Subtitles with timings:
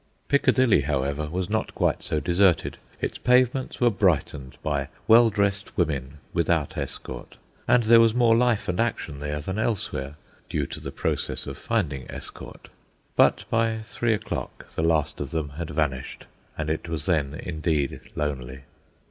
[0.29, 2.79] Piccadilly, however, was not quite so deserted.
[2.99, 8.67] Its pavements were brightened by well dressed women without escort, and there was more life
[8.67, 10.15] and action there than elsewhere,
[10.49, 12.67] due to the process of finding escort.
[13.15, 16.25] But by three o'clock the last of them had vanished,
[16.57, 18.61] and it was then indeed lonely.